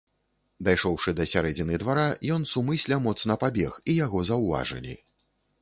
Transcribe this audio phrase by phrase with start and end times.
[0.67, 2.07] Дайшоўшы да сярэдзіны двара,
[2.37, 4.99] ён сумысля моцна пабег, і яго заўважылі.